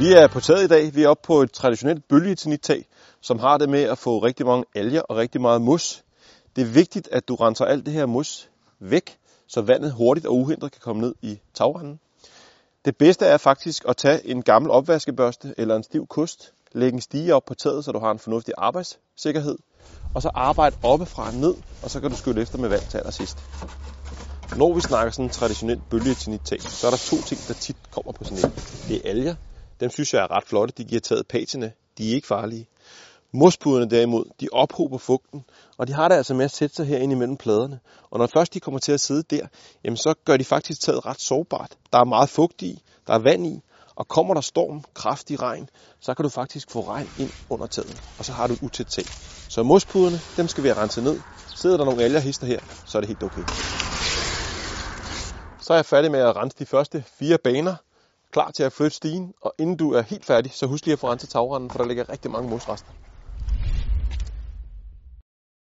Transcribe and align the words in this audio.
Vi 0.00 0.12
er 0.12 0.28
på 0.28 0.40
taget 0.40 0.64
i 0.64 0.66
dag. 0.66 0.94
Vi 0.94 1.02
er 1.02 1.08
oppe 1.08 1.26
på 1.26 1.42
et 1.42 1.52
traditionelt 1.52 2.08
bølgetinittag, 2.08 2.86
som 3.20 3.38
har 3.38 3.58
det 3.58 3.68
med 3.68 3.82
at 3.82 3.98
få 3.98 4.18
rigtig 4.18 4.46
mange 4.46 4.64
alger 4.74 5.00
og 5.00 5.16
rigtig 5.16 5.40
meget 5.40 5.62
mos. 5.62 6.04
Det 6.56 6.62
er 6.62 6.66
vigtigt, 6.66 7.08
at 7.12 7.28
du 7.28 7.34
renser 7.34 7.64
alt 7.64 7.86
det 7.86 7.94
her 7.94 8.06
mos 8.06 8.50
væk, 8.78 9.18
så 9.46 9.60
vandet 9.60 9.92
hurtigt 9.92 10.26
og 10.26 10.36
uhindret 10.36 10.72
kan 10.72 10.80
komme 10.84 11.02
ned 11.02 11.14
i 11.22 11.40
tagrenden. 11.54 12.00
Det 12.84 12.96
bedste 12.96 13.26
er 13.26 13.36
faktisk 13.36 13.84
at 13.88 13.96
tage 13.96 14.26
en 14.26 14.42
gammel 14.42 14.70
opvaskebørste 14.70 15.54
eller 15.58 15.76
en 15.76 15.82
stiv 15.82 16.06
kost, 16.06 16.52
lægge 16.72 16.94
en 16.94 17.00
stige 17.00 17.34
op 17.34 17.44
på 17.44 17.54
taget, 17.54 17.84
så 17.84 17.92
du 17.92 17.98
har 17.98 18.10
en 18.10 18.18
fornuftig 18.18 18.54
arbejdssikkerhed, 18.58 19.58
og 20.14 20.22
så 20.22 20.30
arbejde 20.34 20.76
oppefra 20.82 21.26
og 21.26 21.34
ned, 21.34 21.54
og 21.82 21.90
så 21.90 22.00
kan 22.00 22.10
du 22.10 22.16
skylle 22.16 22.42
efter 22.42 22.58
med 22.58 22.68
vand 22.68 22.82
til 22.90 22.98
allersidst. 22.98 23.38
Når 24.56 24.74
vi 24.74 24.80
snakker 24.80 25.10
sådan 25.10 25.24
en 25.24 25.30
traditionel 25.30 25.80
bølgetinittag, 25.90 26.58
så 26.60 26.86
er 26.86 26.90
der 26.90 26.98
to 26.98 27.16
ting, 27.22 27.40
der 27.48 27.54
tit 27.54 27.76
kommer 27.90 28.12
på 28.12 28.24
sådan 28.24 28.38
en. 28.38 28.52
Det 28.88 28.96
er 28.96 29.10
alger, 29.10 29.34
dem 29.80 29.90
synes 29.90 30.14
jeg 30.14 30.22
er 30.22 30.30
ret 30.30 30.44
flotte. 30.46 30.74
De 30.78 30.84
giver 30.84 31.00
taget 31.00 31.26
patina. 31.26 31.70
De 31.98 32.10
er 32.10 32.14
ikke 32.14 32.26
farlige. 32.26 32.68
Mospuderne 33.32 33.90
derimod, 33.90 34.24
de 34.40 34.48
ophober 34.52 34.98
fugten, 34.98 35.44
og 35.78 35.86
de 35.88 35.92
har 35.92 36.08
det 36.08 36.14
altså 36.14 36.34
med 36.34 36.44
at 36.44 36.50
sætte 36.50 36.76
sig 36.76 36.86
herinde 36.86 37.14
imellem 37.14 37.36
pladerne. 37.36 37.80
Og 38.10 38.18
når 38.18 38.26
først 38.26 38.54
de 38.54 38.60
kommer 38.60 38.80
til 38.80 38.92
at 38.92 39.00
sidde 39.00 39.22
der, 39.22 39.46
jamen 39.84 39.96
så 39.96 40.14
gør 40.24 40.36
de 40.36 40.44
faktisk 40.44 40.80
taget 40.80 41.06
ret 41.06 41.20
sårbart. 41.20 41.76
Der 41.92 41.98
er 41.98 42.04
meget 42.04 42.28
fugt 42.28 42.62
i, 42.62 42.82
der 43.06 43.14
er 43.14 43.18
vand 43.18 43.46
i, 43.46 43.62
og 43.94 44.08
kommer 44.08 44.34
der 44.34 44.40
storm, 44.40 44.84
kraftig 44.94 45.42
regn, 45.42 45.68
så 46.00 46.14
kan 46.14 46.22
du 46.22 46.28
faktisk 46.28 46.70
få 46.70 46.80
regn 46.80 47.08
ind 47.18 47.30
under 47.50 47.66
taget, 47.66 47.96
og 48.18 48.24
så 48.24 48.32
har 48.32 48.46
du 48.46 48.54
et 48.54 48.58
utæt 48.62 48.86
tag. 48.86 49.04
Så 49.48 49.62
mospuderne, 49.62 50.20
dem 50.36 50.48
skal 50.48 50.64
vi 50.64 50.68
have 50.68 50.82
renset 50.82 51.04
ned. 51.04 51.16
Sidder 51.54 51.76
der 51.76 51.84
nogle 51.84 52.04
alger 52.04 52.20
hister 52.20 52.46
her, 52.46 52.60
så 52.86 52.98
er 52.98 53.00
det 53.00 53.08
helt 53.08 53.22
okay. 53.22 53.42
Så 55.62 55.72
er 55.72 55.76
jeg 55.76 55.86
færdig 55.86 56.10
med 56.10 56.20
at 56.20 56.36
rense 56.36 56.56
de 56.58 56.66
første 56.66 57.04
fire 57.18 57.38
baner, 57.44 57.74
klar 58.30 58.50
til 58.50 58.62
at 58.62 58.72
flytte 58.72 58.96
stigen, 58.96 59.34
og 59.42 59.54
inden 59.58 59.76
du 59.76 59.92
er 59.92 60.02
helt 60.02 60.24
færdig, 60.24 60.52
så 60.52 60.66
husk 60.66 60.84
lige 60.86 60.92
at 60.92 60.98
få 60.98 61.10
renset 61.12 61.30
tagrenden, 61.30 61.70
for 61.70 61.78
der 61.78 61.84
ligger 61.84 62.08
rigtig 62.08 62.30
mange 62.30 62.50
mosrester. 62.50 62.92